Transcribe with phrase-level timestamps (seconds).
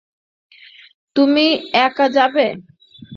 [1.15, 1.45] তুমি
[1.81, 2.45] একা যাবে?